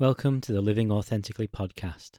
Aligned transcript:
Welcome 0.00 0.40
to 0.40 0.54
the 0.54 0.62
Living 0.62 0.90
Authentically 0.90 1.46
podcast, 1.46 2.12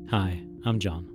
Hi, 0.10 0.42
I'm 0.66 0.80
John. 0.80 1.08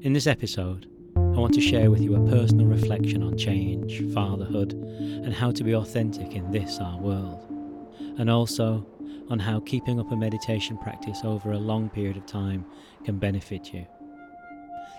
In 0.00 0.14
this 0.14 0.26
episode, 0.26 0.88
I 1.16 1.38
want 1.38 1.52
to 1.52 1.60
share 1.60 1.90
with 1.90 2.00
you 2.00 2.14
a 2.14 2.30
personal 2.30 2.64
reflection 2.64 3.22
on 3.22 3.36
change, 3.36 4.02
fatherhood, 4.14 4.72
and 4.72 5.34
how 5.34 5.50
to 5.50 5.62
be 5.62 5.74
authentic 5.74 6.32
in 6.32 6.50
this 6.50 6.78
our 6.78 6.98
world 6.98 7.57
and 8.18 8.30
also 8.30 8.86
on 9.30 9.38
how 9.38 9.60
keeping 9.60 10.00
up 10.00 10.10
a 10.10 10.16
meditation 10.16 10.78
practice 10.78 11.20
over 11.24 11.52
a 11.52 11.58
long 11.58 11.88
period 11.90 12.16
of 12.16 12.26
time 12.26 12.64
can 13.04 13.18
benefit 13.18 13.72
you. 13.72 13.86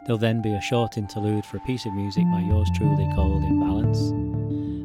There'll 0.06 0.18
then 0.18 0.42
be 0.42 0.54
a 0.54 0.62
short 0.62 0.98
interlude 0.98 1.46
for 1.46 1.58
a 1.58 1.62
piece 1.62 1.86
of 1.86 1.94
music 1.94 2.23
by 2.32 2.40
yours 2.40 2.70
truly 2.76 3.10
called 3.14 3.44
In 3.44 3.60
Balance. 3.60 4.00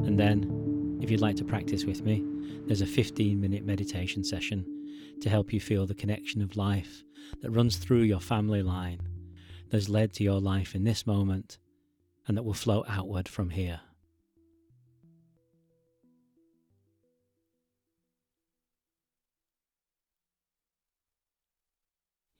And 0.07 0.19
then, 0.19 0.99
if 1.01 1.09
you'd 1.09 1.21
like 1.21 1.35
to 1.37 1.45
practice 1.45 1.85
with 1.85 2.01
me, 2.01 2.23
there's 2.67 2.81
a 2.81 2.85
15 2.85 3.39
minute 3.39 3.63
meditation 3.63 4.23
session 4.23 4.65
to 5.21 5.29
help 5.29 5.53
you 5.53 5.59
feel 5.59 5.85
the 5.85 5.95
connection 5.95 6.41
of 6.41 6.57
life 6.57 7.03
that 7.41 7.51
runs 7.51 7.77
through 7.77 8.01
your 8.01 8.19
family 8.19 8.61
line, 8.61 8.99
that's 9.69 9.89
led 9.89 10.13
to 10.13 10.23
your 10.23 10.39
life 10.39 10.75
in 10.75 10.83
this 10.83 11.07
moment, 11.07 11.57
and 12.27 12.37
that 12.37 12.43
will 12.43 12.53
flow 12.53 12.83
outward 12.87 13.27
from 13.27 13.51
here. 13.51 13.81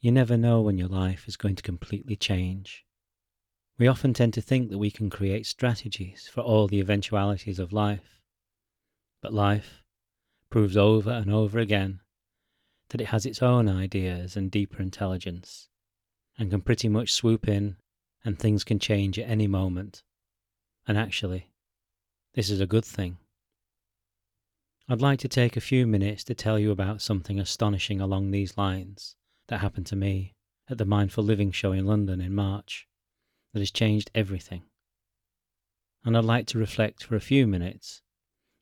You 0.05 0.11
never 0.11 0.37
know 0.37 0.61
when 0.61 0.77
your 0.77 0.87
life 0.87 1.27
is 1.27 1.35
going 1.35 1.55
to 1.55 1.63
completely 1.63 2.15
change. 2.15 2.85
We 3.79 3.87
often 3.87 4.13
tend 4.13 4.35
to 4.35 4.41
think 4.43 4.69
that 4.69 4.77
we 4.77 4.91
can 4.91 5.09
create 5.09 5.47
strategies 5.47 6.29
for 6.31 6.41
all 6.41 6.67
the 6.67 6.79
eventualities 6.79 7.57
of 7.57 7.73
life. 7.73 8.21
But 9.23 9.33
life 9.33 9.81
proves 10.51 10.77
over 10.77 11.09
and 11.09 11.33
over 11.33 11.57
again 11.57 12.01
that 12.89 13.01
it 13.01 13.07
has 13.07 13.25
its 13.25 13.41
own 13.41 13.67
ideas 13.67 14.37
and 14.37 14.51
deeper 14.51 14.79
intelligence, 14.79 15.69
and 16.37 16.51
can 16.51 16.61
pretty 16.61 16.87
much 16.87 17.11
swoop 17.11 17.47
in 17.47 17.77
and 18.23 18.37
things 18.37 18.63
can 18.63 18.77
change 18.77 19.17
at 19.17 19.27
any 19.27 19.47
moment. 19.47 20.03
And 20.87 20.99
actually, 20.99 21.49
this 22.35 22.51
is 22.51 22.61
a 22.61 22.67
good 22.67 22.85
thing. 22.85 23.17
I'd 24.87 25.01
like 25.01 25.17
to 25.21 25.27
take 25.27 25.57
a 25.57 25.59
few 25.59 25.87
minutes 25.87 26.23
to 26.25 26.35
tell 26.35 26.59
you 26.59 26.69
about 26.69 27.01
something 27.01 27.39
astonishing 27.39 27.99
along 27.99 28.29
these 28.29 28.55
lines 28.55 29.15
that 29.47 29.59
happened 29.59 29.85
to 29.87 29.95
me 29.95 30.35
at 30.69 30.77
the 30.77 30.85
Mindful 30.85 31.23
Living 31.23 31.51
show 31.51 31.71
in 31.71 31.85
London 31.85 32.19
in 32.19 32.33
March 32.33 32.87
that 33.53 33.59
has 33.59 33.71
changed 33.71 34.11
everything. 34.15 34.63
And 36.03 36.17
I'd 36.17 36.23
like 36.23 36.47
to 36.47 36.57
reflect 36.57 37.03
for 37.03 37.15
a 37.15 37.21
few 37.21 37.47
minutes 37.47 38.01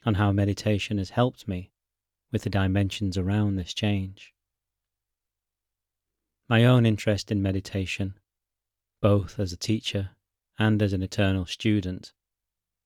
on 0.06 0.16
how 0.16 0.32
meditation 0.32 0.98
has 0.98 1.12
helped 1.12 1.48
me 1.48 1.72
with 2.32 2.44
the 2.44 2.50
dimensions 2.50 3.18
around 3.18 3.56
this 3.56 3.74
change. 3.74 4.34
My 6.50 6.66
own 6.66 6.86
interest 6.86 7.32
in 7.32 7.42
meditation, 7.42 8.16
both 9.02 9.40
as 9.40 9.54
a 9.54 9.58
teacher 9.58 10.12
and 10.60 10.82
as 10.82 10.94
an 10.94 11.02
eternal 11.02 11.46
student, 11.46 12.14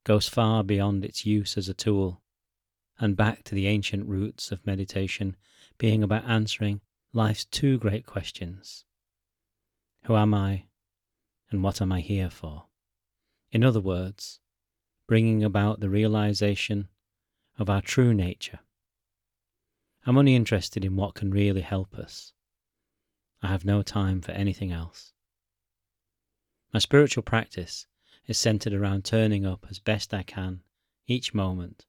goes 0.04 0.30
far 0.30 0.64
beyond 0.64 1.04
its 1.04 1.26
use 1.26 1.58
as 1.58 1.68
a 1.68 1.74
tool 1.74 2.22
and 3.00 3.18
back 3.18 3.44
to 3.44 3.56
the 3.56 3.68
ancient 3.68 4.08
roots 4.08 4.52
of 4.52 4.66
meditation 4.66 5.36
being 5.78 6.02
about 6.04 6.24
answering 6.26 6.82
life's 7.14 7.46
two 7.46 7.78
great 7.78 8.06
questions 8.06 8.86
Who 10.04 10.16
am 10.16 10.34
I, 10.34 10.66
and 11.50 11.64
what 11.64 11.82
am 11.82 11.92
I 11.92 12.02
here 12.02 12.30
for? 12.30 12.66
In 13.52 13.64
other 13.64 13.80
words, 13.80 14.40
bringing 15.08 15.44
about 15.44 15.80
the 15.80 15.90
realization 15.90 16.90
of 17.58 17.70
our 17.70 17.82
true 17.82 18.14
nature. 18.14 18.60
I'm 20.06 20.18
only 20.18 20.36
interested 20.36 20.84
in 20.84 20.96
what 20.96 21.16
can 21.16 21.32
really 21.32 21.62
help 21.62 21.96
us. 21.96 22.34
I 23.42 23.48
have 23.48 23.66
no 23.66 23.82
time 23.82 24.22
for 24.22 24.32
anything 24.32 24.72
else. 24.72 25.14
My 26.74 26.80
spiritual 26.80 27.24
practice 27.24 27.88
is 28.26 28.38
centered 28.38 28.74
around 28.74 29.06
turning 29.06 29.46
up 29.46 29.66
as 29.70 29.80
best 29.80 30.14
I 30.14 30.24
can 30.24 30.62
each 31.08 31.34
moment, 31.34 31.86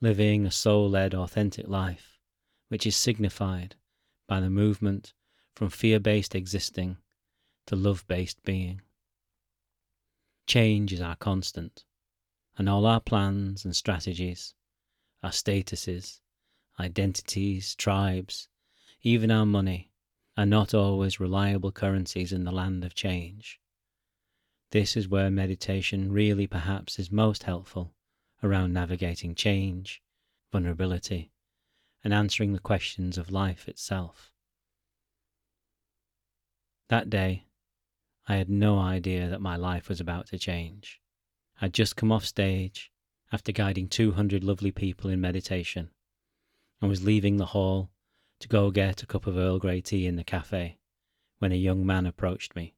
living 0.00 0.44
a 0.44 0.50
soul 0.50 0.90
led, 0.90 1.14
authentic 1.14 1.68
life, 1.68 2.18
which 2.68 2.86
is 2.86 2.96
signified 2.96 3.76
by 4.30 4.38
the 4.38 4.48
movement 4.48 5.12
from 5.56 5.68
fear 5.68 5.98
based 5.98 6.36
existing 6.36 6.96
to 7.66 7.74
love 7.74 8.06
based 8.06 8.40
being. 8.44 8.80
Change 10.46 10.92
is 10.92 11.00
our 11.00 11.16
constant, 11.16 11.84
and 12.56 12.68
all 12.68 12.86
our 12.86 13.00
plans 13.00 13.64
and 13.64 13.74
strategies, 13.74 14.54
our 15.20 15.32
statuses, 15.32 16.20
identities, 16.78 17.74
tribes, 17.74 18.46
even 19.02 19.32
our 19.32 19.44
money, 19.44 19.90
are 20.36 20.46
not 20.46 20.74
always 20.74 21.18
reliable 21.18 21.72
currencies 21.72 22.32
in 22.32 22.44
the 22.44 22.52
land 22.52 22.84
of 22.84 22.94
change. 22.94 23.58
This 24.70 24.96
is 24.96 25.08
where 25.08 25.28
meditation 25.28 26.12
really 26.12 26.46
perhaps 26.46 27.00
is 27.00 27.10
most 27.10 27.42
helpful 27.42 27.96
around 28.44 28.72
navigating 28.72 29.34
change, 29.34 30.00
vulnerability, 30.52 31.32
and 32.02 32.14
answering 32.14 32.52
the 32.52 32.58
questions 32.58 33.18
of 33.18 33.30
life 33.30 33.68
itself. 33.68 34.32
That 36.88 37.10
day, 37.10 37.46
I 38.26 38.36
had 38.36 38.48
no 38.48 38.78
idea 38.78 39.28
that 39.28 39.40
my 39.40 39.56
life 39.56 39.88
was 39.88 40.00
about 40.00 40.26
to 40.28 40.38
change. 40.38 41.00
I'd 41.60 41.74
just 41.74 41.96
come 41.96 42.10
off 42.10 42.24
stage 42.24 42.90
after 43.32 43.52
guiding 43.52 43.88
200 43.88 44.42
lovely 44.42 44.70
people 44.70 45.10
in 45.10 45.20
meditation 45.20 45.90
and 46.80 46.88
was 46.88 47.04
leaving 47.04 47.36
the 47.36 47.46
hall 47.46 47.90
to 48.40 48.48
go 48.48 48.70
get 48.70 49.02
a 49.02 49.06
cup 49.06 49.26
of 49.26 49.36
Earl 49.36 49.58
Grey 49.58 49.80
tea 49.80 50.06
in 50.06 50.16
the 50.16 50.24
cafe 50.24 50.78
when 51.38 51.52
a 51.52 51.56
young 51.56 51.84
man 51.84 52.06
approached 52.06 52.56
me. 52.56 52.74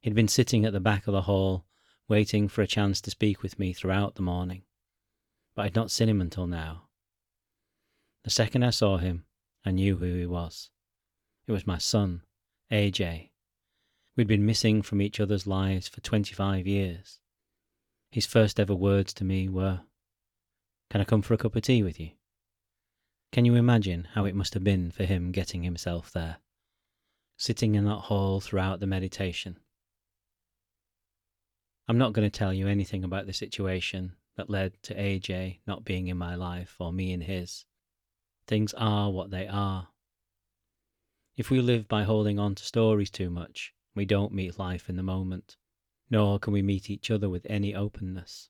He'd 0.00 0.14
been 0.14 0.28
sitting 0.28 0.64
at 0.64 0.72
the 0.72 0.80
back 0.80 1.06
of 1.06 1.12
the 1.12 1.22
hall 1.22 1.64
waiting 2.08 2.48
for 2.48 2.62
a 2.62 2.66
chance 2.66 3.00
to 3.02 3.10
speak 3.10 3.42
with 3.42 3.58
me 3.58 3.72
throughout 3.72 4.14
the 4.14 4.22
morning, 4.22 4.62
but 5.54 5.66
I'd 5.66 5.76
not 5.76 5.90
seen 5.90 6.08
him 6.08 6.20
until 6.20 6.46
now. 6.46 6.87
The 8.28 8.32
second 8.32 8.62
I 8.62 8.68
saw 8.68 8.98
him, 8.98 9.24
I 9.64 9.70
knew 9.70 9.96
who 9.96 10.14
he 10.14 10.26
was. 10.26 10.68
It 11.46 11.52
was 11.52 11.66
my 11.66 11.78
son, 11.78 12.24
AJ. 12.70 13.30
We'd 14.16 14.26
been 14.26 14.44
missing 14.44 14.82
from 14.82 15.00
each 15.00 15.18
other's 15.18 15.46
lives 15.46 15.88
for 15.88 16.02
25 16.02 16.66
years. 16.66 17.20
His 18.10 18.26
first 18.26 18.60
ever 18.60 18.74
words 18.74 19.14
to 19.14 19.24
me 19.24 19.48
were, 19.48 19.80
Can 20.90 21.00
I 21.00 21.04
come 21.04 21.22
for 21.22 21.32
a 21.32 21.38
cup 21.38 21.56
of 21.56 21.62
tea 21.62 21.82
with 21.82 21.98
you? 21.98 22.10
Can 23.32 23.46
you 23.46 23.54
imagine 23.54 24.08
how 24.12 24.26
it 24.26 24.34
must 24.34 24.52
have 24.52 24.62
been 24.62 24.90
for 24.90 25.04
him 25.04 25.32
getting 25.32 25.62
himself 25.62 26.12
there, 26.12 26.36
sitting 27.38 27.76
in 27.76 27.86
that 27.86 28.08
hall 28.10 28.42
throughout 28.42 28.78
the 28.78 28.86
meditation? 28.86 29.58
I'm 31.88 31.96
not 31.96 32.12
going 32.12 32.30
to 32.30 32.38
tell 32.38 32.52
you 32.52 32.68
anything 32.68 33.04
about 33.04 33.24
the 33.24 33.32
situation 33.32 34.16
that 34.36 34.50
led 34.50 34.74
to 34.82 34.94
AJ 34.94 35.60
not 35.66 35.86
being 35.86 36.08
in 36.08 36.18
my 36.18 36.34
life 36.34 36.76
or 36.78 36.92
me 36.92 37.10
in 37.14 37.22
his. 37.22 37.64
Things 38.48 38.72
are 38.78 39.10
what 39.10 39.30
they 39.30 39.46
are. 39.46 39.88
If 41.36 41.50
we 41.50 41.60
live 41.60 41.86
by 41.86 42.04
holding 42.04 42.38
on 42.38 42.54
to 42.54 42.64
stories 42.64 43.10
too 43.10 43.28
much, 43.28 43.74
we 43.94 44.06
don't 44.06 44.32
meet 44.32 44.58
life 44.58 44.88
in 44.88 44.96
the 44.96 45.02
moment, 45.02 45.58
nor 46.08 46.38
can 46.38 46.54
we 46.54 46.62
meet 46.62 46.88
each 46.88 47.10
other 47.10 47.28
with 47.28 47.46
any 47.50 47.74
openness. 47.74 48.48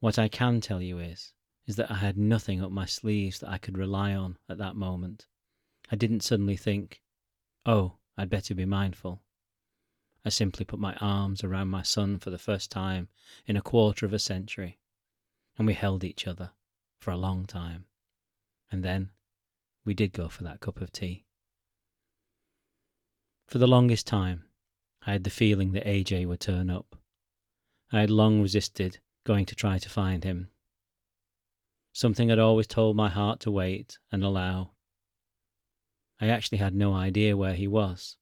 What 0.00 0.18
I 0.18 0.28
can 0.28 0.62
tell 0.62 0.80
you 0.80 0.98
is, 0.98 1.34
is 1.66 1.76
that 1.76 1.90
I 1.90 1.96
had 1.96 2.16
nothing 2.16 2.62
up 2.64 2.72
my 2.72 2.86
sleeves 2.86 3.40
that 3.40 3.50
I 3.50 3.58
could 3.58 3.76
rely 3.76 4.14
on 4.14 4.38
at 4.48 4.56
that 4.56 4.74
moment. 4.74 5.26
I 5.90 5.96
didn't 5.96 6.22
suddenly 6.22 6.56
think, 6.56 7.02
oh, 7.66 7.98
I'd 8.16 8.30
better 8.30 8.54
be 8.54 8.64
mindful. 8.64 9.20
I 10.24 10.30
simply 10.30 10.64
put 10.64 10.80
my 10.80 10.94
arms 10.94 11.44
around 11.44 11.68
my 11.68 11.82
son 11.82 12.18
for 12.18 12.30
the 12.30 12.38
first 12.38 12.70
time 12.70 13.08
in 13.46 13.58
a 13.58 13.62
quarter 13.62 14.06
of 14.06 14.14
a 14.14 14.18
century 14.18 14.78
and 15.58 15.66
we 15.66 15.74
held 15.74 16.04
each 16.04 16.26
other 16.26 16.52
for 16.98 17.10
a 17.10 17.18
long 17.18 17.44
time. 17.44 17.84
And 18.72 18.82
then 18.82 19.10
we 19.84 19.92
did 19.92 20.12
go 20.12 20.28
for 20.28 20.42
that 20.44 20.60
cup 20.60 20.80
of 20.80 20.90
tea. 20.90 21.26
For 23.46 23.58
the 23.58 23.66
longest 23.66 24.06
time, 24.06 24.44
I 25.06 25.12
had 25.12 25.24
the 25.24 25.30
feeling 25.30 25.72
that 25.72 25.84
AJ 25.84 26.26
would 26.26 26.40
turn 26.40 26.70
up. 26.70 26.96
I 27.92 28.00
had 28.00 28.10
long 28.10 28.40
resisted 28.40 28.98
going 29.24 29.44
to 29.46 29.54
try 29.54 29.78
to 29.78 29.88
find 29.90 30.24
him. 30.24 30.48
Something 31.92 32.30
had 32.30 32.38
always 32.38 32.66
told 32.66 32.96
my 32.96 33.10
heart 33.10 33.40
to 33.40 33.50
wait 33.50 33.98
and 34.10 34.24
allow. 34.24 34.70
I 36.18 36.28
actually 36.28 36.58
had 36.58 36.74
no 36.74 36.94
idea 36.94 37.36
where 37.36 37.54
he 37.54 37.68
was, 37.68 38.16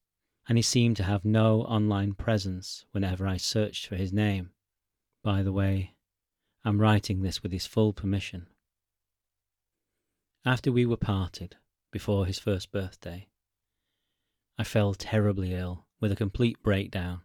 and 0.49 0.58
he 0.58 0.62
seemed 0.62 0.97
to 0.97 1.05
have 1.05 1.25
no 1.25 1.62
online 1.62 2.14
presence 2.14 2.85
whenever 2.91 3.29
I 3.29 3.37
searched 3.37 3.87
for 3.87 3.94
his 3.94 4.12
name. 4.12 4.50
By 5.23 5.44
the 5.44 5.52
way, 5.52 5.94
I'm 6.64 6.81
writing 6.81 7.23
this 7.23 7.41
with 7.41 7.52
his 7.52 7.67
full 7.67 7.93
permission. 7.93 8.49
After 10.44 10.72
we 10.72 10.87
were 10.87 10.96
parted, 10.96 11.56
before 11.90 12.25
his 12.25 12.38
first 12.38 12.72
birthday, 12.72 13.28
I 14.56 14.64
fell 14.64 14.94
terribly 14.94 15.52
ill 15.52 15.87
with 16.00 16.12
a 16.12 16.16
complete 16.16 16.62
breakdown 16.62 17.20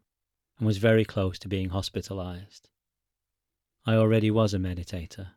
and 0.58 0.68
was 0.68 0.80
very 0.80 1.06
close 1.06 1.40
to 1.40 1.48
being 1.48 1.70
hospitalized. 1.70 2.68
I 3.86 3.96
already 3.96 4.30
was 4.30 4.54
a 4.54 4.58
meditator, 4.58 5.30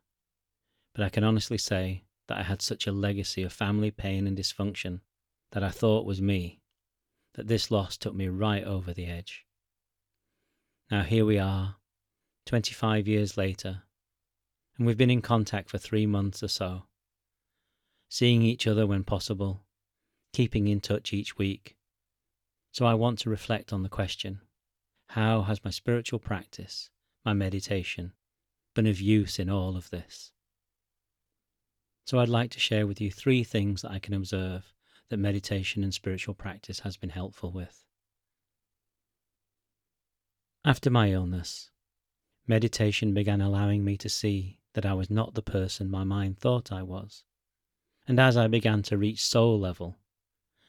but 0.93 1.05
I 1.05 1.09
can 1.09 1.23
honestly 1.23 1.57
say 1.57 2.03
that 2.27 2.39
I 2.39 2.43
had 2.43 2.63
such 2.63 2.89
a 2.89 2.93
legacy 2.93 3.45
of 3.45 3.53
family 3.53 3.93
pain 3.93 4.27
and 4.27 4.37
dysfunction 4.37 5.03
that 5.53 5.63
I 5.63 5.71
thought 5.71 6.05
was 6.05 6.21
me, 6.21 6.61
that 7.35 7.47
this 7.47 7.71
loss 7.71 7.97
took 7.97 8.15
me 8.15 8.27
right 8.27 8.65
over 8.65 8.93
the 8.93 9.07
edge. 9.07 9.47
Now 10.91 11.05
here 11.05 11.25
we 11.25 11.39
are, 11.39 11.77
25 12.47 13.07
years 13.07 13.37
later, 13.37 13.85
and 14.77 14.85
we've 14.85 14.99
been 14.99 15.11
in 15.11 15.23
contact 15.23 15.71
for 15.71 15.79
three 15.79 16.07
months 16.07 16.43
or 16.43 16.49
so, 16.49 16.88
seeing 18.09 18.43
each 18.43 18.67
other 18.67 18.87
when 18.87 19.05
possible, 19.05 19.65
keeping 20.33 20.69
in 20.69 20.81
touch 20.81 21.13
each 21.13 21.37
week. 21.39 21.77
So 22.73 22.87
I 22.87 22.95
want 22.95 23.19
to 23.21 23.31
reflect 23.31 23.73
on 23.73 23.83
the 23.83 23.89
question 23.89 24.41
how 25.13 25.43
has 25.43 25.65
my 25.65 25.71
spiritual 25.71 26.19
practice, 26.19 26.91
my 27.25 27.33
meditation, 27.33 28.13
been 28.75 28.87
of 28.87 29.01
use 29.01 29.39
in 29.39 29.49
all 29.49 29.77
of 29.77 29.91
this? 29.91 30.33
So 32.05 32.19
I'd 32.19 32.29
like 32.29 32.51
to 32.53 32.61
share 32.61 32.87
with 32.87 33.01
you 33.01 33.11
three 33.11 33.43
things 33.43 33.83
that 33.83 33.91
I 33.91 33.99
can 33.99 34.15
observe 34.15 34.73
that 35.09 35.17
meditation 35.17 35.83
and 35.83 35.93
spiritual 35.93 36.35
practice 36.35 36.81
has 36.81 36.97
been 36.97 37.11
helpful 37.11 37.51
with. 37.51 37.85
After 40.65 40.91
my 40.91 41.13
illness, 41.13 41.71
meditation 42.47 43.15
began 43.15 43.41
allowing 43.41 43.85
me 43.85 43.97
to 43.99 44.09
see 44.09 44.59
that 44.75 44.85
I 44.85 44.95
was 44.95 45.11
not 45.11 45.35
the 45.35 45.43
person 45.43 45.91
my 45.91 46.05
mind 46.05 46.39
thought 46.39 46.71
I 46.71 46.83
was. 46.83 47.25
And 48.09 48.19
as 48.19 48.39
I 48.39 48.49
began 48.49 48.83
to 48.85 48.97
reach 48.97 49.25
soul 49.25 49.61
level, 49.61 49.99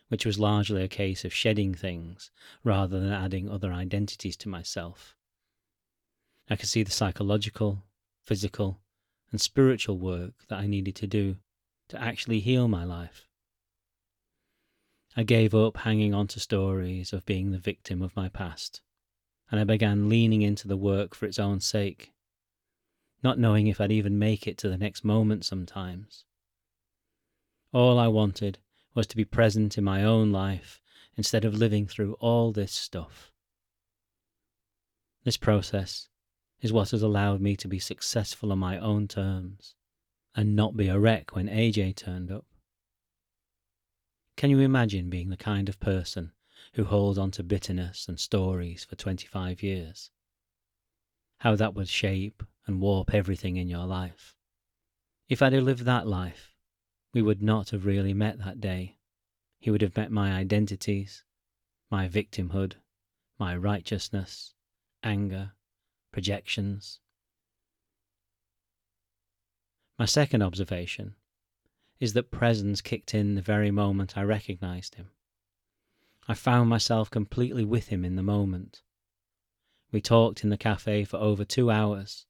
which 0.10 0.26
was 0.26 0.38
largely 0.38 0.84
a 0.84 0.90
case 0.90 1.24
of 1.24 1.34
shedding 1.34 1.74
things 1.74 2.32
rather 2.66 3.00
than 3.00 3.14
adding 3.14 3.50
other 3.50 3.72
identities 3.72 4.36
to 4.38 4.50
myself. 4.50 5.16
I 6.50 6.58
could 6.58 6.68
see 6.68 6.84
the 6.84 6.92
psychological, 6.92 7.84
physical, 8.26 8.82
and 9.32 9.40
spiritual 9.40 9.98
work 9.98 10.34
that 10.50 10.60
I 10.60 10.68
needed 10.68 10.96
to 10.98 11.08
do 11.08 11.38
to 11.88 12.02
actually 12.02 12.42
heal 12.42 12.68
my 12.68 12.84
life. 12.84 13.26
I 15.16 15.24
gave 15.24 15.56
up 15.56 15.78
hanging 15.78 16.14
on 16.14 16.28
to 16.28 16.40
stories 16.40 17.14
of 17.14 17.26
being 17.26 17.52
the 17.52 17.58
victim 17.58 18.02
of 18.02 18.16
my 18.18 18.28
past, 18.28 18.82
and 19.50 19.62
I 19.62 19.64
began 19.64 20.10
leaning 20.10 20.42
into 20.42 20.68
the 20.68 20.78
work 20.78 21.16
for 21.16 21.26
its 21.26 21.40
own 21.40 21.62
sake, 21.62 22.12
not 23.24 23.40
knowing 23.40 23.68
if 23.68 23.80
I'd 23.80 23.92
even 23.94 24.20
make 24.20 24.46
it 24.46 24.58
to 24.60 24.70
the 24.70 24.78
next 24.78 25.06
moment 25.06 25.46
sometimes. 25.46 26.26
All 27.72 28.00
I 28.00 28.08
wanted 28.08 28.60
was 28.96 29.06
to 29.08 29.16
be 29.16 29.26
present 29.26 29.78
in 29.78 29.84
my 29.84 30.04
own 30.04 30.32
life 30.32 30.82
instead 31.16 31.46
of 31.46 31.54
living 31.54 31.86
through 31.86 32.14
all 32.16 32.52
this 32.52 32.72
stuff. 32.72 33.32
This 35.24 35.38
process 35.38 36.08
is 36.62 36.74
what 36.74 36.92
has 36.92 37.04
allowed 37.04 37.42
me 37.42 37.56
to 37.58 37.68
be 37.68 37.80
successful 37.80 38.52
on 38.52 38.60
my 38.60 38.80
own 38.80 39.08
terms 39.08 39.76
and 40.36 40.56
not 40.56 40.76
be 40.76 40.88
a 40.88 41.00
wreck 41.00 41.36
when 41.36 41.48
AJ 41.48 41.96
turned 41.96 42.32
up. 42.32 42.46
Can 44.36 44.50
you 44.50 44.60
imagine 44.60 45.10
being 45.10 45.30
the 45.30 45.38
kind 45.38 45.70
of 45.70 45.80
person 45.80 46.32
who 46.74 46.86
holds 46.86 47.18
on 47.18 47.32
to 47.32 47.44
bitterness 47.44 48.08
and 48.08 48.20
stories 48.20 48.86
for 48.86 48.96
25 48.96 49.62
years? 49.62 50.12
How 51.40 51.56
that 51.56 51.76
would 51.76 51.90
shape 51.90 52.44
and 52.66 52.82
warp 52.82 53.14
everything 53.14 53.58
in 53.58 53.68
your 53.68 53.86
life. 53.86 54.36
If 55.28 55.42
I'd 55.42 55.54
have 55.54 55.64
lived 55.64 55.86
that 55.86 56.08
life, 56.08 56.49
we 57.14 57.22
would 57.22 57.42
not 57.42 57.72
have 57.72 57.86
really 57.86 58.14
met 58.14 58.38
that 58.40 58.62
day. 58.62 58.98
He 59.60 59.72
would 59.72 59.82
have 59.82 59.98
met 59.98 60.12
my 60.12 60.32
identities, 60.32 61.24
my 61.90 62.08
victimhood, 62.08 62.74
my 63.40 63.56
righteousness, 63.56 64.54
anger, 65.04 65.54
projections. 66.12 67.00
My 69.98 70.06
second 70.06 70.42
observation 70.42 71.16
is 72.00 72.14
that 72.14 72.32
presence 72.32 72.80
kicked 72.80 73.14
in 73.14 73.36
the 73.36 73.42
very 73.42 73.72
moment 73.72 74.18
I 74.18 74.24
recognized 74.24 74.96
him. 74.96 75.10
I 76.28 76.36
found 76.36 76.70
myself 76.70 77.10
completely 77.10 77.66
with 77.66 77.88
him 77.88 78.06
in 78.06 78.16
the 78.16 78.24
moment. 78.24 78.82
We 79.92 80.00
talked 80.00 80.44
in 80.44 80.52
the 80.52 80.58
cafe 80.58 81.04
for 81.04 81.18
over 81.18 81.44
two 81.44 81.72
hours, 81.72 82.28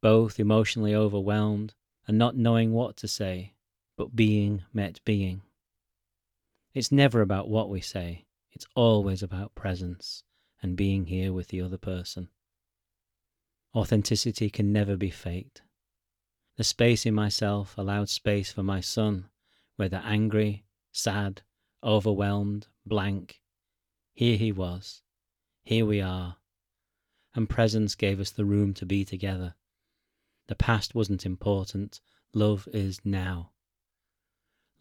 both 0.00 0.40
emotionally 0.40 0.94
overwhelmed 0.94 1.74
and 2.08 2.18
not 2.18 2.34
knowing 2.36 2.72
what 2.72 2.96
to 2.96 3.06
say 3.06 3.54
but 4.02 4.16
being 4.16 4.64
met 4.72 4.98
being. 5.04 5.42
It's 6.74 6.90
never 6.90 7.20
about 7.20 7.48
what 7.48 7.68
we 7.68 7.80
say, 7.80 8.24
it's 8.50 8.66
always 8.74 9.22
about 9.22 9.54
presence 9.54 10.24
and 10.60 10.76
being 10.76 11.06
here 11.06 11.32
with 11.32 11.46
the 11.48 11.60
other 11.60 11.78
person. 11.78 12.28
Authenticity 13.76 14.50
can 14.50 14.72
never 14.72 14.96
be 14.96 15.08
faked. 15.08 15.62
The 16.56 16.64
space 16.64 17.06
in 17.06 17.14
myself 17.14 17.78
allowed 17.78 18.08
space 18.08 18.50
for 18.50 18.64
my 18.64 18.80
son, 18.80 19.28
whether 19.76 19.98
angry, 19.98 20.64
sad, 20.90 21.42
overwhelmed, 21.84 22.66
blank. 22.84 23.40
Here 24.14 24.36
he 24.36 24.50
was. 24.50 25.02
Here 25.62 25.86
we 25.86 26.00
are. 26.00 26.38
And 27.36 27.48
presence 27.48 27.94
gave 27.94 28.18
us 28.18 28.30
the 28.30 28.44
room 28.44 28.74
to 28.74 28.84
be 28.84 29.04
together. 29.04 29.54
The 30.48 30.56
past 30.56 30.92
wasn't 30.92 31.24
important. 31.24 32.00
Love 32.34 32.66
is 32.72 33.00
now. 33.04 33.52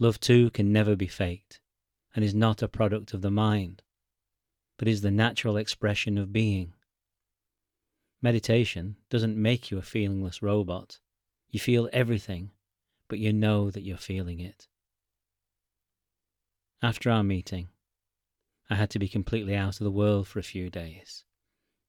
Love 0.01 0.19
too 0.19 0.49
can 0.49 0.73
never 0.73 0.95
be 0.95 1.05
faked, 1.05 1.59
and 2.15 2.25
is 2.25 2.33
not 2.33 2.63
a 2.63 2.67
product 2.67 3.13
of 3.13 3.21
the 3.21 3.29
mind, 3.29 3.83
but 4.77 4.87
is 4.87 5.01
the 5.01 5.11
natural 5.11 5.57
expression 5.57 6.17
of 6.17 6.33
being. 6.33 6.73
Meditation 8.19 8.95
doesn't 9.11 9.39
make 9.39 9.69
you 9.69 9.77
a 9.77 9.83
feelingless 9.83 10.41
robot. 10.41 10.97
You 11.51 11.59
feel 11.59 11.87
everything, 11.93 12.49
but 13.09 13.19
you 13.19 13.31
know 13.31 13.69
that 13.69 13.83
you're 13.83 13.95
feeling 13.95 14.39
it. 14.39 14.67
After 16.81 17.11
our 17.11 17.23
meeting, 17.23 17.67
I 18.71 18.75
had 18.77 18.89
to 18.89 18.99
be 18.99 19.07
completely 19.07 19.55
out 19.55 19.79
of 19.79 19.83
the 19.83 19.91
world 19.91 20.27
for 20.27 20.39
a 20.39 20.43
few 20.43 20.71
days. 20.71 21.25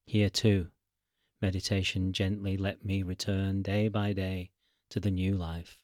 Here, 0.04 0.28
too, 0.28 0.68
meditation 1.40 2.12
gently 2.12 2.58
let 2.58 2.84
me 2.84 3.02
return 3.02 3.62
day 3.62 3.88
by 3.88 4.12
day 4.12 4.50
to 4.90 5.00
the 5.00 5.10
new 5.10 5.34
life. 5.34 5.78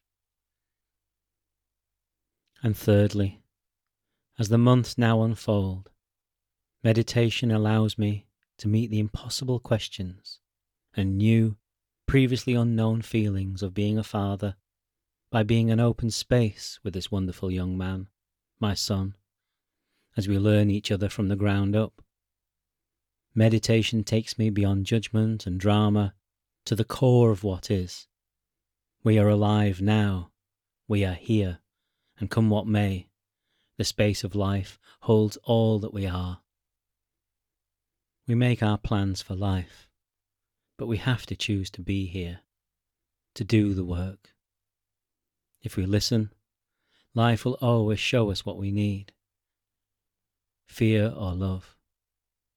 And 2.62 2.76
thirdly, 2.76 3.42
as 4.38 4.48
the 4.48 4.58
months 4.58 4.98
now 4.98 5.22
unfold, 5.22 5.90
meditation 6.82 7.50
allows 7.50 7.96
me 7.96 8.26
to 8.58 8.68
meet 8.68 8.90
the 8.90 8.98
impossible 8.98 9.60
questions 9.60 10.40
and 10.94 11.16
new, 11.16 11.56
previously 12.06 12.54
unknown 12.54 13.02
feelings 13.02 13.62
of 13.62 13.74
being 13.74 13.96
a 13.96 14.02
father 14.02 14.56
by 15.30 15.44
being 15.44 15.70
an 15.70 15.78
open 15.78 16.10
space 16.10 16.80
with 16.82 16.94
this 16.94 17.12
wonderful 17.12 17.50
young 17.50 17.78
man, 17.78 18.08
my 18.58 18.74
son, 18.74 19.14
as 20.16 20.26
we 20.26 20.38
learn 20.38 20.70
each 20.70 20.90
other 20.90 21.08
from 21.08 21.28
the 21.28 21.36
ground 21.36 21.76
up. 21.76 22.02
Meditation 23.34 24.02
takes 24.02 24.36
me 24.36 24.50
beyond 24.50 24.84
judgment 24.84 25.46
and 25.46 25.60
drama 25.60 26.14
to 26.64 26.74
the 26.74 26.84
core 26.84 27.30
of 27.30 27.44
what 27.44 27.70
is. 27.70 28.08
We 29.04 29.16
are 29.16 29.28
alive 29.28 29.80
now. 29.80 30.32
We 30.88 31.04
are 31.04 31.14
here 31.14 31.60
and 32.18 32.30
come 32.30 32.50
what 32.50 32.66
may, 32.66 33.08
the 33.76 33.84
space 33.84 34.24
of 34.24 34.34
life 34.34 34.78
holds 35.02 35.36
all 35.44 35.78
that 35.78 35.94
we 35.94 36.06
are. 36.06 36.40
We 38.26 38.34
make 38.34 38.62
our 38.62 38.78
plans 38.78 39.22
for 39.22 39.34
life, 39.34 39.88
but 40.76 40.86
we 40.86 40.98
have 40.98 41.26
to 41.26 41.36
choose 41.36 41.70
to 41.70 41.80
be 41.80 42.06
here, 42.06 42.40
to 43.34 43.44
do 43.44 43.74
the 43.74 43.84
work. 43.84 44.34
If 45.62 45.76
we 45.76 45.86
listen, 45.86 46.32
life 47.14 47.44
will 47.44 47.58
always 47.60 48.00
show 48.00 48.30
us 48.30 48.44
what 48.44 48.58
we 48.58 48.70
need 48.70 49.12
fear 50.66 51.08
or 51.16 51.32
love, 51.32 51.76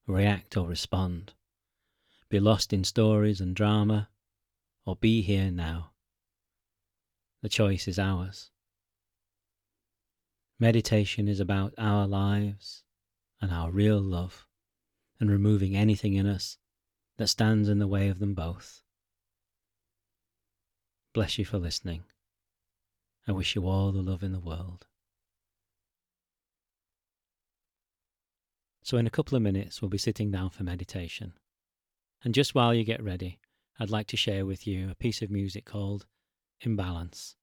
react 0.05 0.57
or 0.57 0.67
respond, 0.67 1.33
be 2.29 2.39
lost 2.39 2.73
in 2.73 2.83
stories 2.83 3.39
and 3.39 3.55
drama, 3.55 4.09
or 4.85 4.95
be 4.95 5.21
here 5.21 5.49
now 5.49 5.91
The 7.41 7.49
choice 7.49 7.87
is 7.87 7.97
ours. 7.97 8.51
Meditation 10.61 11.27
is 11.27 11.39
about 11.39 11.73
our 11.79 12.05
lives 12.05 12.83
and 13.41 13.51
our 13.51 13.71
real 13.71 13.99
love 13.99 14.45
and 15.19 15.31
removing 15.31 15.75
anything 15.75 16.13
in 16.13 16.27
us 16.27 16.59
that 17.17 17.29
stands 17.29 17.67
in 17.67 17.79
the 17.79 17.87
way 17.87 18.09
of 18.09 18.19
them 18.19 18.35
both. 18.35 18.83
Bless 21.15 21.39
you 21.39 21.45
for 21.45 21.57
listening. 21.57 22.03
I 23.27 23.31
wish 23.31 23.55
you 23.55 23.67
all 23.67 23.91
the 23.91 24.03
love 24.03 24.21
in 24.21 24.33
the 24.33 24.39
world. 24.39 24.85
So, 28.83 28.97
in 28.97 29.07
a 29.07 29.11
couple 29.11 29.35
of 29.35 29.41
minutes, 29.41 29.81
we'll 29.81 29.89
be 29.89 29.97
sitting 29.97 30.29
down 30.29 30.51
for 30.51 30.63
meditation. 30.63 31.33
And 32.23 32.35
just 32.35 32.53
while 32.53 32.75
you 32.75 32.83
get 32.83 33.01
ready, 33.01 33.39
I'd 33.79 33.89
like 33.89 34.05
to 34.07 34.17
share 34.17 34.45
with 34.45 34.67
you 34.67 34.91
a 34.91 34.95
piece 34.95 35.23
of 35.23 35.31
music 35.31 35.65
called 35.65 36.05
In 36.59 36.75
Balance, 36.75 37.35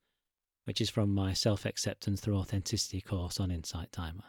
which 0.68 0.82
is 0.82 0.90
from 0.90 1.14
my 1.14 1.32
Self 1.32 1.64
Acceptance 1.64 2.20
Through 2.20 2.36
Authenticity 2.36 3.00
course 3.00 3.40
on 3.40 3.50
Insight 3.50 3.90
Timer. 3.90 4.24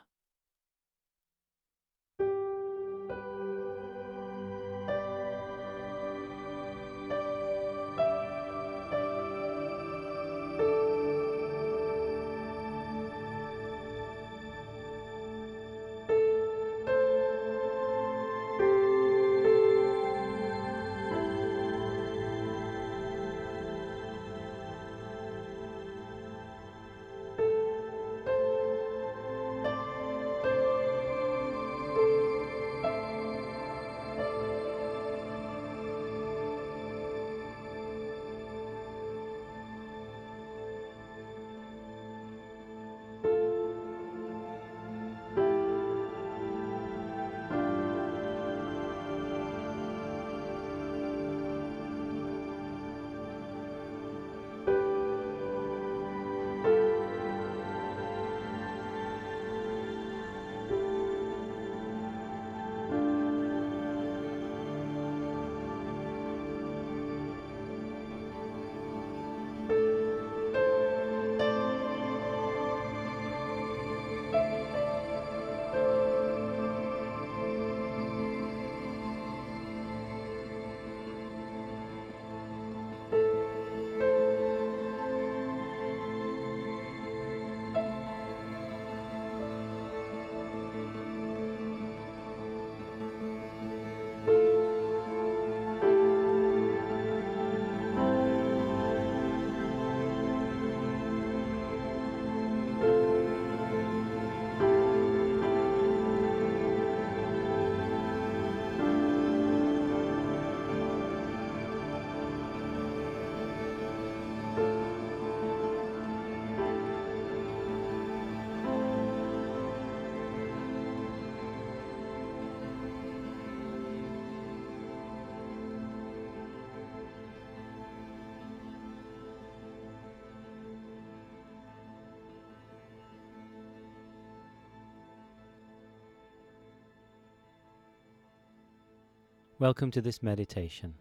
Welcome 139.59 139.91
to 139.91 140.01
this 140.01 140.23
meditation 140.23 140.93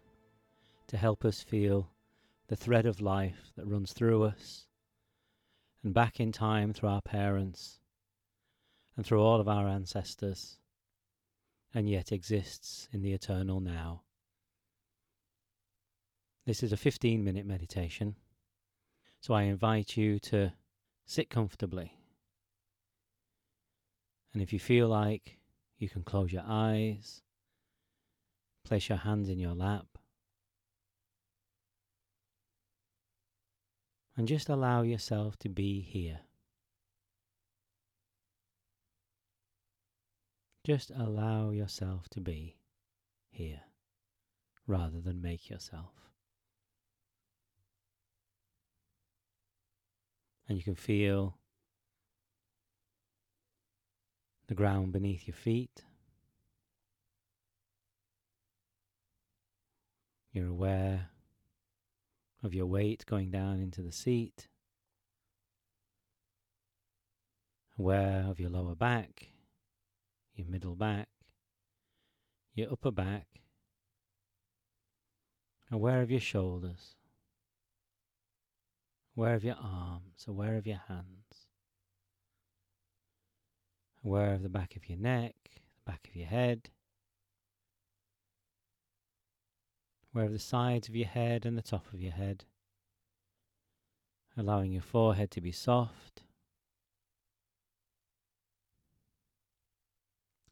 to 0.87 0.97
help 0.97 1.23
us 1.23 1.41
feel 1.41 1.91
the 2.49 2.57
thread 2.57 2.85
of 2.85 2.99
life 2.99 3.53
that 3.55 3.65
runs 3.65 3.93
through 3.93 4.23
us 4.23 4.67
and 5.81 5.93
back 5.93 6.19
in 6.19 6.33
time 6.33 6.73
through 6.73 6.89
our 6.89 7.01
parents 7.01 7.79
and 8.97 9.05
through 9.05 9.21
all 9.21 9.39
of 9.39 9.47
our 9.47 9.65
ancestors 9.69 10.57
and 11.73 11.89
yet 11.89 12.11
exists 12.11 12.89
in 12.91 13.01
the 13.01 13.13
eternal 13.13 13.61
now. 13.61 14.01
This 16.45 16.61
is 16.61 16.73
a 16.73 16.77
15 16.77 17.23
minute 17.23 17.45
meditation, 17.45 18.17
so 19.21 19.33
I 19.33 19.43
invite 19.43 19.95
you 19.95 20.19
to 20.19 20.51
sit 21.05 21.29
comfortably. 21.29 21.93
And 24.33 24.41
if 24.43 24.51
you 24.51 24.59
feel 24.59 24.89
like 24.89 25.37
you 25.77 25.87
can 25.87 26.03
close 26.03 26.33
your 26.33 26.43
eyes 26.45 27.21
Place 28.69 28.87
your 28.87 28.99
hands 28.99 29.29
in 29.29 29.39
your 29.39 29.55
lap. 29.55 29.87
And 34.15 34.27
just 34.27 34.47
allow 34.47 34.83
yourself 34.83 35.39
to 35.39 35.49
be 35.49 35.81
here. 35.81 36.19
Just 40.63 40.91
allow 40.91 41.49
yourself 41.49 42.09
to 42.09 42.21
be 42.21 42.57
here 43.31 43.61
rather 44.67 45.01
than 45.01 45.19
make 45.19 45.49
yourself. 45.49 46.11
And 50.47 50.59
you 50.59 50.63
can 50.63 50.75
feel 50.75 51.39
the 54.47 54.53
ground 54.53 54.91
beneath 54.91 55.27
your 55.27 55.35
feet. 55.35 55.85
You're 60.31 60.47
aware 60.47 61.09
of 62.43 62.53
your 62.53 62.67
weight 62.67 63.05
going 63.07 63.31
down 63.31 63.59
into 63.59 63.81
the 63.81 63.91
seat, 63.91 64.47
aware 67.77 68.25
of 68.29 68.39
your 68.39 68.51
lower 68.51 68.75
back, 68.75 69.29
your 70.35 70.47
middle 70.47 70.75
back, 70.75 71.09
your 72.53 72.71
upper 72.71 72.91
back, 72.91 73.25
aware 75.71 76.01
of 76.03 76.11
your 76.11 76.19
shoulders, 76.19 76.95
aware 79.17 79.33
of 79.33 79.43
your 79.43 79.57
arms, 79.59 80.25
aware 80.27 80.57
of 80.57 80.67
your 80.67 80.81
hands, 80.87 81.47
aware 84.05 84.35
of 84.35 84.43
the 84.43 84.49
back 84.49 84.75
of 84.75 84.87
your 84.87 84.99
neck, 84.99 85.35
the 85.53 85.91
back 85.91 86.07
of 86.07 86.15
your 86.15 86.27
head 86.27 86.69
of 90.15 90.31
the 90.31 90.39
sides 90.39 90.89
of 90.89 90.95
your 90.95 91.07
head 91.07 91.45
and 91.45 91.57
the 91.57 91.61
top 91.61 91.85
of 91.93 92.01
your 92.01 92.11
head, 92.11 92.45
allowing 94.37 94.71
your 94.71 94.81
forehead 94.81 95.31
to 95.31 95.41
be 95.41 95.51
soft, 95.51 96.23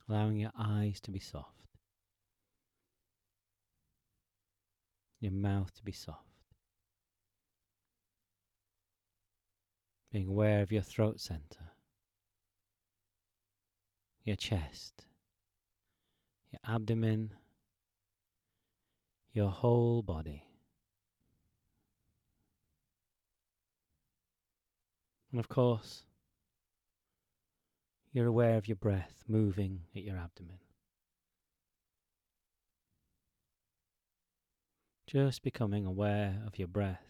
allowing 0.07 0.37
your 0.37 0.51
eyes 0.57 0.99
to 1.01 1.11
be 1.11 1.19
soft, 1.19 1.77
your 5.19 5.31
mouth 5.31 5.73
to 5.73 5.83
be 5.83 5.91
soft. 5.91 6.21
Being 10.11 10.27
aware 10.27 10.61
of 10.61 10.71
your 10.71 10.81
throat 10.81 11.19
center, 11.19 11.71
your 14.23 14.37
chest, 14.37 15.05
your 16.51 16.61
abdomen, 16.73 17.33
your 19.37 19.51
whole 19.51 20.01
body. 20.01 20.43
And 25.31 25.39
of 25.39 25.47
course, 25.47 26.01
you're 28.11 28.25
aware 28.25 28.57
of 28.57 28.67
your 28.67 28.77
breath 28.77 29.23
moving 29.27 29.81
at 29.95 30.01
your 30.01 30.17
abdomen. 30.17 30.57
Just 35.05 35.43
becoming 35.43 35.85
aware 35.85 36.41
of 36.47 36.57
your 36.57 36.67
breath 36.67 37.05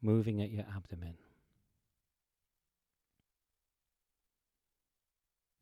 moving 0.00 0.40
at 0.40 0.50
your 0.50 0.64
abdomen. 0.74 1.18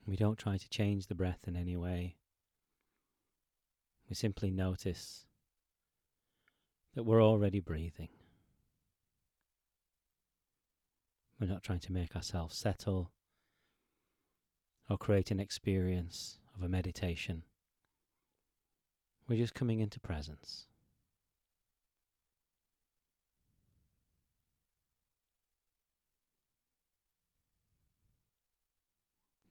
We 0.06 0.14
don't 0.14 0.38
try 0.38 0.56
to 0.56 0.70
change 0.70 1.08
the 1.08 1.16
breath 1.16 1.40
in 1.48 1.56
any 1.56 1.76
way. 1.76 2.14
We 4.08 4.14
simply 4.14 4.50
notice 4.50 5.26
that 6.94 7.04
we're 7.04 7.22
already 7.22 7.60
breathing. 7.60 8.08
We're 11.40 11.48
not 11.48 11.62
trying 11.62 11.80
to 11.80 11.92
make 11.92 12.16
ourselves 12.16 12.56
settle 12.56 13.10
or 14.88 14.96
create 14.96 15.30
an 15.30 15.40
experience 15.40 16.38
of 16.56 16.62
a 16.62 16.68
meditation. 16.68 17.42
We're 19.28 19.38
just 19.38 19.54
coming 19.54 19.80
into 19.80 20.00
presence. 20.00 20.66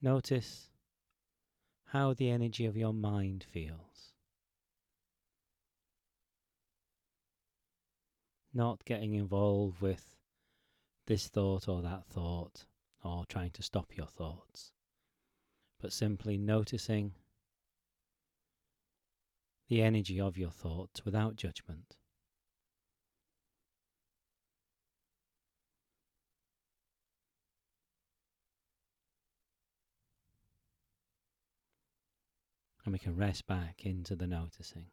Notice 0.01 0.69
how 1.87 2.13
the 2.13 2.29
energy 2.29 2.65
of 2.65 2.77
your 2.77 2.93
mind 2.93 3.45
feels. 3.51 4.14
Not 8.55 8.85
getting 8.85 9.13
involved 9.13 9.81
with 9.81 10.15
this 11.07 11.27
thought 11.27 11.67
or 11.67 11.81
that 11.81 12.05
thought 12.05 12.63
or 13.03 13.25
trying 13.25 13.51
to 13.51 13.61
stop 13.61 13.97
your 13.97 14.07
thoughts, 14.07 14.71
but 15.79 15.91
simply 15.91 16.37
noticing 16.37 17.13
the 19.67 19.81
energy 19.81 20.21
of 20.21 20.37
your 20.37 20.51
thoughts 20.51 21.03
without 21.03 21.35
judgment. 21.35 21.97
and 32.85 32.93
we 32.93 32.99
can 32.99 33.15
rest 33.15 33.47
back 33.47 33.83
into 33.83 34.15
the 34.15 34.27
noticing. 34.27 34.85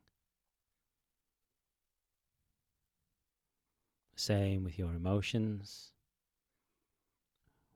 Same 4.15 4.65
with 4.65 4.79
your 4.79 4.95
emotions. 4.95 5.93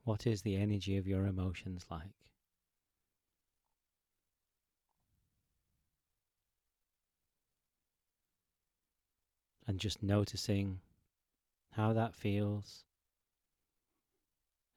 What 0.05 0.26
is 0.26 0.43
the 0.43 0.57
energy 0.57 0.97
of 0.97 1.07
your 1.07 1.26
emotions 1.26 1.87
like? 1.90 2.14
And 9.66 9.81
just 9.81 10.02
noticing 10.02 10.81
how 11.73 11.93
that 11.93 12.14
feels 12.14 12.85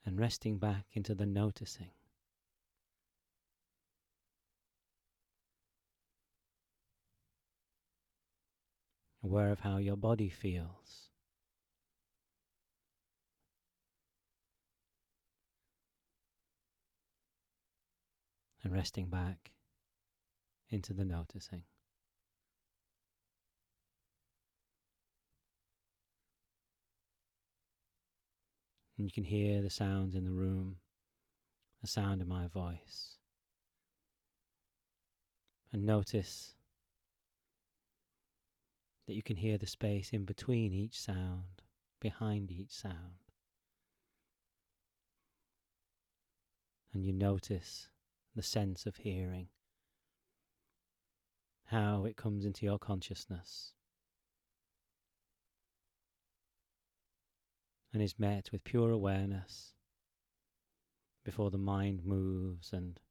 and 0.06 0.20
resting 0.20 0.58
back 0.58 0.86
into 0.94 1.14
the 1.14 1.28
noticing. 1.28 1.92
aware 9.24 9.52
of 9.52 9.60
how 9.60 9.78
your 9.78 9.98
body 9.98 10.30
feels. 10.30 11.09
And 18.70 18.78
resting 18.78 19.08
back 19.08 19.50
into 20.70 20.94
the 20.94 21.04
noticing. 21.04 21.64
And 28.96 29.08
you 29.08 29.12
can 29.12 29.24
hear 29.24 29.64
the 29.64 29.72
sounds 29.72 30.14
in 30.14 30.24
the 30.24 30.32
room, 30.32 30.76
the 31.82 31.88
sound 31.88 32.22
of 32.22 32.28
my 32.28 32.46
voice. 32.46 33.16
And 35.74 35.84
notice 35.84 36.54
that 39.08 39.16
you 39.16 39.24
can 39.24 39.38
hear 39.38 39.58
the 39.58 39.66
space 39.66 40.14
in 40.14 40.26
between 40.26 40.74
each 40.74 41.00
sound, 41.00 41.64
behind 42.00 42.52
each 42.52 42.70
sound. 42.70 43.18
And 46.94 47.04
you 47.04 47.14
notice 47.14 47.90
the 48.40 48.44
sense 48.44 48.86
of 48.86 48.96
hearing, 48.96 49.50
how 51.66 52.06
it 52.06 52.16
comes 52.16 52.46
into 52.46 52.66
your 52.66 52.80
consciousness 52.80 53.74
and 57.92 58.02
is 58.02 58.18
met 58.18 58.50
with 58.54 58.64
pure 58.64 58.92
awareness 58.92 59.74
before 61.26 61.52
the 61.52 61.58
mind 61.58 62.06
moves 62.06 62.72
and 62.72 63.02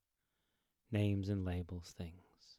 names 0.91 1.29
and 1.29 1.45
labels 1.45 1.95
things. 1.95 2.57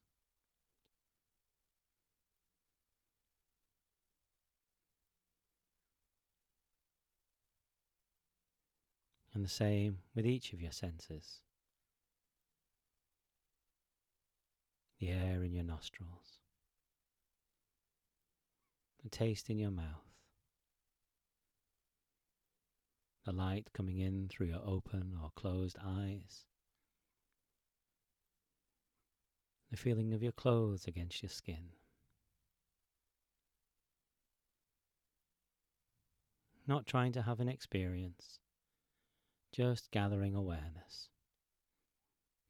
And 9.33 9.43
the 9.43 9.49
same 9.49 9.97
with 10.13 10.27
each 10.27 10.53
of 10.53 10.61
your 10.61 10.71
senses. 10.71 11.41
The 14.99 15.09
air 15.09 15.43
in 15.43 15.53
your 15.53 15.63
nostrils, 15.63 16.39
the 19.01 19.09
taste 19.09 19.49
in 19.49 19.57
your 19.57 19.71
mouth, 19.71 20.13
the 23.25 23.31
light 23.31 23.69
coming 23.71 23.99
in 23.99 24.27
through 24.27 24.47
your 24.47 24.61
open 24.65 25.17
or 25.23 25.31
closed 25.37 25.77
eyes, 25.81 26.43
the 29.71 29.77
feeling 29.77 30.13
of 30.13 30.21
your 30.21 30.33
clothes 30.33 30.85
against 30.85 31.23
your 31.23 31.29
skin. 31.29 31.69
Not 36.67 36.85
trying 36.85 37.13
to 37.13 37.21
have 37.21 37.39
an 37.39 37.47
experience, 37.47 38.39
just 39.53 39.91
gathering 39.91 40.35
awareness, 40.35 41.07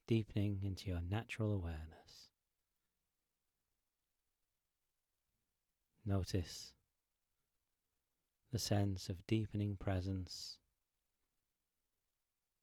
deepening 0.07 0.62
into 0.63 0.89
your 0.89 1.01
natural 1.01 1.53
awareness. 1.53 1.98
Notice 6.10 6.74
the 8.52 8.58
sense 8.58 9.10
of 9.10 9.28
deepening 9.28 9.78
presence 9.80 10.58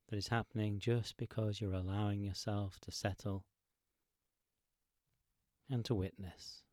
that 0.09 0.17
is 0.17 0.27
happening 0.27 0.81
just 0.81 1.17
because 1.17 1.61
you're 1.61 1.73
allowing 1.73 2.25
yourself 2.25 2.81
to 2.81 2.91
settle 2.91 3.45
and 5.71 5.85
to 5.85 5.95
witness. 5.95 6.65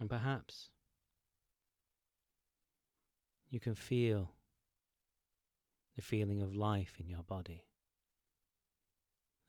And 0.00 0.10
perhaps 0.10 0.70
you 3.48 3.60
can 3.60 3.76
feel 3.76 4.32
the 5.94 6.02
feeling 6.02 6.42
of 6.42 6.52
life 6.52 6.94
in 6.98 7.08
your 7.08 7.22
body, 7.22 7.62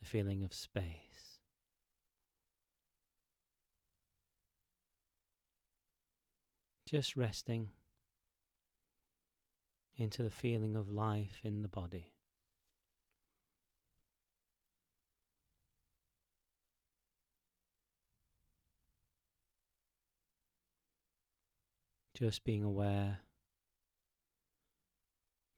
the 0.05 0.09
feeling 0.09 0.43
of 0.43 0.53
space. 0.53 1.39
Just 6.87 7.15
resting 7.15 7.69
into 9.97 10.21
the 10.21 10.29
feeling 10.29 10.75
of 10.75 10.89
life 10.89 11.39
in 11.43 11.61
the 11.61 11.67
body. 11.67 12.13
Just 22.13 22.45
being 22.45 22.63
aware 22.63 23.19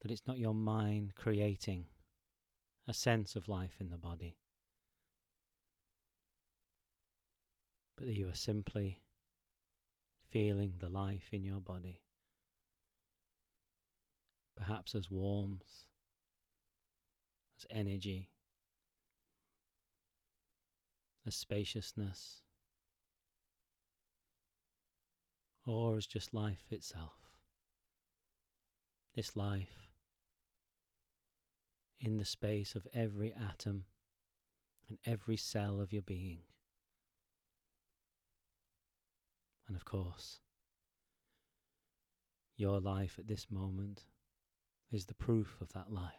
that 0.01 0.11
it's 0.11 0.25
not 0.25 0.39
your 0.39 0.55
mind 0.55 1.13
creating 1.15 1.85
a 2.87 2.93
sense 2.93 3.35
of 3.35 3.49
life 3.49 3.75
in 3.79 3.89
the 3.89 3.97
body, 3.97 4.37
but 7.97 8.07
that 8.07 8.15
you 8.15 8.29
are 8.29 8.35
simply 8.35 9.01
feeling 10.29 10.73
the 10.79 10.89
life 10.89 11.29
in 11.31 11.43
your 11.43 11.59
body, 11.59 12.01
perhaps 14.55 14.95
as 14.95 15.11
warmth, 15.11 15.87
as 17.59 17.65
energy, 17.69 18.29
as 21.25 21.35
spaciousness, 21.35 22.41
or 25.65 25.97
as 25.97 26.07
just 26.07 26.33
life 26.33 26.63
itself. 26.71 27.19
This 29.13 29.35
life 29.35 29.86
in 31.99 32.17
the 32.17 32.25
space 32.25 32.75
of 32.75 32.87
every 32.93 33.33
atom 33.33 33.85
and 34.87 34.97
every 35.05 35.37
cell 35.37 35.81
of 35.81 35.91
your 35.91 36.01
being. 36.01 36.39
And 39.67 39.75
of 39.75 39.83
course, 39.83 40.39
your 42.55 42.79
life 42.79 43.15
at 43.19 43.27
this 43.27 43.47
moment 43.51 44.05
is 44.91 45.05
the 45.05 45.13
proof 45.13 45.57
of 45.61 45.73
that 45.73 45.91
life. 45.91 46.13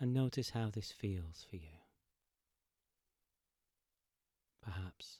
And 0.00 0.14
notice 0.14 0.50
how 0.50 0.70
this 0.70 0.90
feels 0.90 1.44
for 1.48 1.56
you. 1.56 1.78
Perhaps 4.62 5.19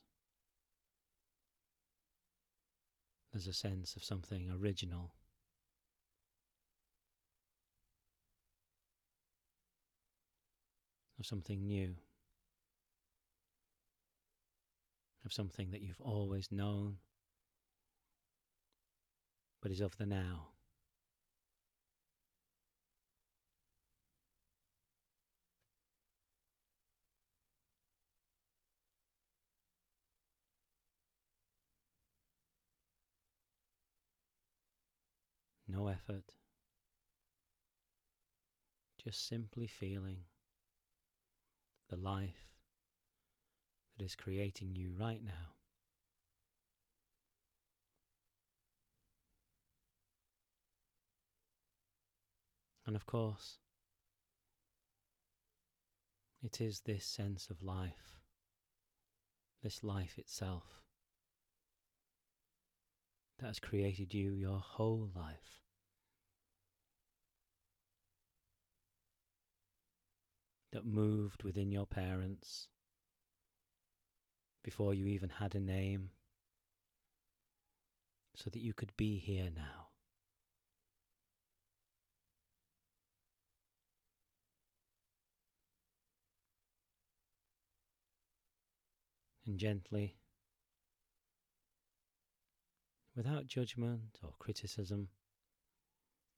there's 3.33 3.47
a 3.47 3.53
sense 3.53 3.97
of 3.97 4.05
something 4.05 4.51
original. 4.51 5.13
Of 11.19 11.27
something 11.27 11.67
new. 11.67 11.95
Of 15.25 15.33
something 15.33 15.71
that 15.71 15.83
you've 15.83 16.01
always 16.01 16.51
known, 16.51 16.97
but 19.61 19.71
is 19.71 19.81
of 19.81 19.97
the 19.99 20.07
now. 20.07 20.50
No 35.81 35.89
effort. 35.89 36.35
Just 39.03 39.27
simply 39.27 39.67
feeling 39.67 40.19
the 41.89 41.97
life 41.97 42.51
that 43.97 44.05
is 44.05 44.15
creating 44.15 44.75
you 44.75 44.93
right 44.99 45.25
now. 45.25 45.55
And 52.87 52.95
of 52.95 53.07
course, 53.07 53.57
it 56.43 56.61
is 56.61 56.81
this 56.81 57.07
sense 57.07 57.49
of 57.49 57.63
life, 57.63 58.21
this 59.63 59.83
life 59.83 60.19
itself, 60.19 60.83
that 63.39 63.47
has 63.47 63.59
created 63.59 64.13
you 64.13 64.33
your 64.33 64.59
whole 64.59 65.09
life. 65.17 65.60
That 70.73 70.87
moved 70.87 71.43
within 71.43 71.73
your 71.73 71.87
parents 71.87 72.69
before 74.63 74.95
you 74.95 75.07
even 75.07 75.29
had 75.29 75.55
a 75.55 75.61
name, 75.61 76.11
so 78.37 78.51
that 78.51 78.61
you 78.61 78.73
could 78.73 78.97
be 78.97 79.19
here 79.19 79.51
now. 79.55 79.89
And 89.47 89.59
gently 89.59 90.17
without 93.17 93.47
judgment 93.47 94.19
or 94.23 94.33
criticism, 94.39 95.09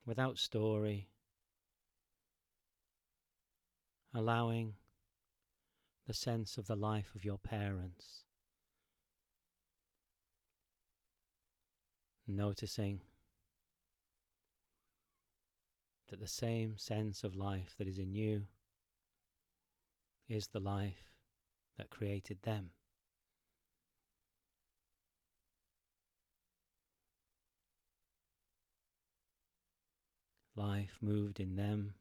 without 0.06 0.38
story, 0.38 1.11
allowing 4.14 4.74
the 6.06 6.14
sense 6.14 6.58
of 6.58 6.66
the 6.66 6.76
life 6.76 7.14
of 7.14 7.24
your 7.24 7.38
parents, 7.38 8.24
noticing 12.26 13.00
that 16.08 16.20
the 16.20 16.28
same 16.28 16.76
sense 16.76 17.24
of 17.24 17.34
life 17.34 17.74
that 17.78 17.88
is 17.88 17.98
in 17.98 18.12
you 18.12 18.42
is 20.28 20.48
the 20.48 20.60
life 20.60 21.12
that 21.78 21.90
created 21.90 22.42
them. 22.42 22.70
Life 30.54 30.98
moved 31.00 31.40
in 31.40 31.56
them 31.56 31.94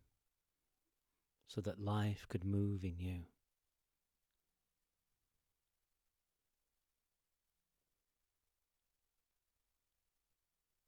so 1.54 1.60
that 1.62 1.84
life 1.84 2.26
could 2.30 2.46
move 2.46 2.84
in 2.86 2.98
you. 2.98 3.24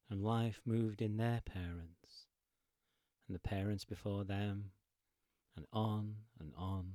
And 0.09 0.23
life 0.23 0.61
moved 0.65 1.01
in 1.01 1.17
their 1.17 1.41
parents, 1.43 2.27
and 3.27 3.35
the 3.35 3.39
parents 3.39 3.83
before 3.83 4.23
them, 4.23 4.71
and 5.57 5.65
on 5.73 6.15
and 6.39 6.53
on. 6.55 6.93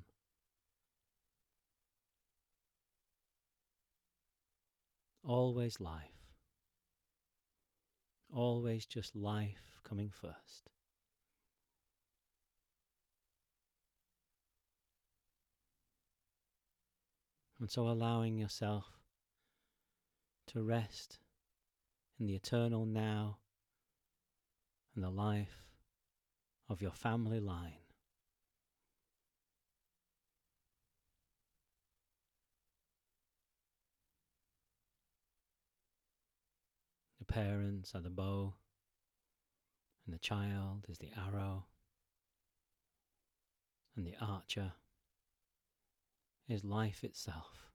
Always 5.25 5.81
life 5.81 6.19
always 8.33 8.87
just 8.87 9.17
life 9.17 9.81
coming 9.83 10.11
first. 10.11 10.69
And 17.61 17.71
so 17.71 17.89
allowing 17.89 18.39
yourself 18.39 18.87
to 20.49 20.63
rest 20.63 21.19
in 22.19 22.27
the 22.27 22.35
eternal 22.35 22.87
now 22.87 23.39
and 24.95 25.03
the 25.03 25.11
life 25.11 25.65
of 26.69 26.83
your 26.83 26.93
family 26.93 27.41
line. 27.41 27.73
The 37.19 37.25
parents 37.25 37.95
are 37.95 38.01
the 38.01 38.11
bow, 38.11 38.55
and 40.07 40.15
the 40.15 40.19
child 40.19 40.87
is 40.89 40.99
the 40.99 41.11
arrow, 41.17 41.67
and 43.97 44.07
the 44.07 44.15
archer 44.21 44.73
is 46.49 46.65
life 46.65 47.05
itself. 47.05 47.71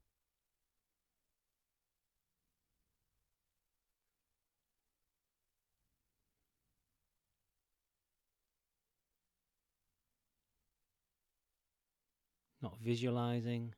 Not 12.61 12.77
visualizing, 12.79 13.73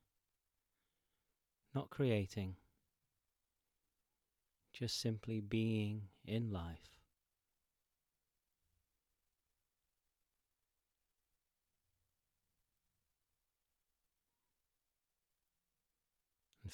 not 1.74 1.90
creating 1.90 2.56
just 4.72 5.00
simply 5.00 5.40
being 5.40 6.02
in 6.26 6.52
life. 6.52 6.95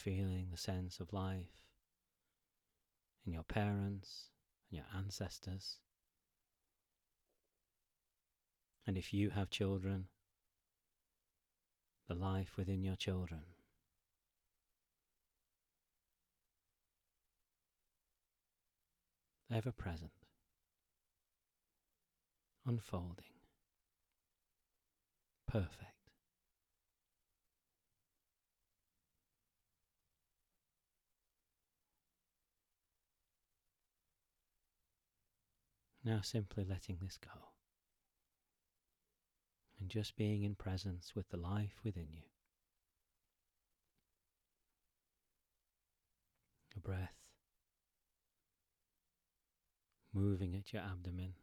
Feeling 0.02 0.48
the 0.52 0.58
sense 0.58 1.00
of 1.00 1.14
life 1.14 1.66
in 3.26 3.34
your 3.34 3.44
parents 3.44 4.30
and 4.70 4.78
your 4.78 4.88
ancestors. 4.98 5.78
And 8.86 8.98
if 8.98 9.14
you 9.14 9.30
have 9.30 9.50
children, 9.50 10.08
the 12.08 12.16
life 12.16 12.58
within 12.58 12.84
your 12.84 12.96
children. 12.96 13.42
ever 19.54 19.72
present, 19.72 20.12
unfolding, 22.66 23.26
perfect. 25.46 26.01
Now 36.04 36.22
simply 36.22 36.66
letting 36.68 36.98
this 37.02 37.18
go 37.18 37.52
and 39.80 39.90
just 39.90 40.16
being 40.16 40.44
in 40.44 40.56
presence 40.56 41.14
with 41.16 41.30
the 41.30 41.38
life 41.38 41.80
within 41.84 42.08
you. 42.12 42.24
A 46.76 46.80
breath 46.80 47.22
moving 50.14 50.56
at 50.56 50.74
your 50.74 50.82
abdomen. 50.84 51.34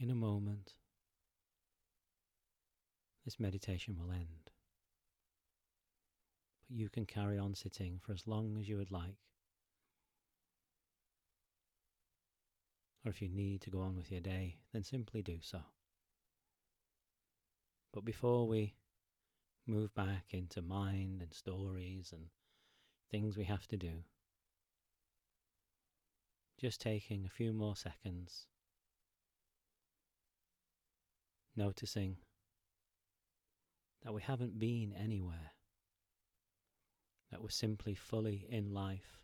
In 0.00 0.10
a 0.10 0.14
moment, 0.14 0.74
this 3.24 3.40
meditation 3.40 3.96
will 3.98 4.12
end. 4.12 4.52
But 6.68 6.76
you 6.76 6.88
can 6.88 7.04
carry 7.04 7.36
on 7.36 7.54
sitting 7.54 7.98
for 7.98 8.12
as 8.12 8.26
long 8.26 8.58
as 8.60 8.68
you 8.68 8.76
would 8.76 8.92
like. 8.92 9.16
Or 13.04 13.10
if 13.10 13.20
you 13.20 13.28
need 13.28 13.60
to 13.62 13.70
go 13.70 13.80
on 13.80 13.96
with 13.96 14.12
your 14.12 14.20
day, 14.20 14.58
then 14.72 14.84
simply 14.84 15.20
do 15.20 15.38
so. 15.40 15.62
But 17.92 18.04
before 18.04 18.46
we 18.46 18.74
move 19.66 19.92
back 19.96 20.26
into 20.30 20.62
mind 20.62 21.22
and 21.22 21.34
stories 21.34 22.12
and 22.12 22.26
things 23.10 23.36
we 23.36 23.44
have 23.44 23.66
to 23.68 23.76
do, 23.76 24.04
just 26.60 26.80
taking 26.80 27.24
a 27.24 27.30
few 27.30 27.52
more 27.52 27.74
seconds 27.74 28.46
noticing 31.58 32.16
that 34.02 34.14
we 34.14 34.22
haven't 34.22 34.58
been 34.58 34.94
anywhere, 34.98 35.52
that 37.30 37.42
we're 37.42 37.50
simply 37.50 37.94
fully 37.94 38.46
in 38.48 38.72
life 38.72 39.20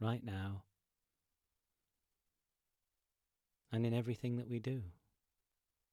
right 0.00 0.22
now 0.22 0.64
and 3.72 3.86
in 3.86 3.94
everything 3.94 4.36
that 4.36 4.48
we 4.48 4.58
do. 4.58 4.82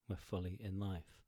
We're 0.10 0.16
fully 0.16 0.58
in 0.60 0.80
life. 0.80 1.22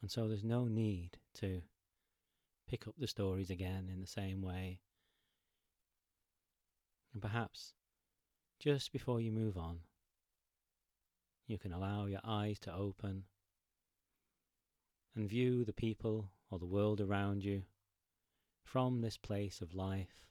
And 0.00 0.10
so 0.10 0.28
there's 0.28 0.44
no 0.44 0.66
need 0.66 1.18
to 1.40 1.62
pick 2.68 2.86
up 2.86 2.94
the 2.98 3.08
stories 3.08 3.50
again 3.50 3.88
in 3.92 4.00
the 4.00 4.06
same 4.06 4.42
way. 4.42 4.80
And 7.12 7.22
perhaps 7.22 7.72
just 8.60 8.92
before 8.92 9.20
you 9.20 9.32
move 9.32 9.56
on, 9.56 9.80
you 11.46 11.58
can 11.58 11.72
allow 11.72 12.06
your 12.06 12.20
eyes 12.24 12.58
to 12.60 12.74
open 12.74 13.24
and 15.14 15.28
view 15.28 15.64
the 15.64 15.72
people 15.72 16.30
or 16.50 16.58
the 16.58 16.66
world 16.66 17.00
around 17.00 17.44
you 17.44 17.62
from 18.64 19.00
this 19.00 19.16
place 19.16 19.60
of 19.60 19.74
life, 19.74 20.26